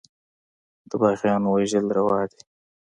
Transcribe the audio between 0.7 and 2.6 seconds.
د باغيانو وژل روا دي.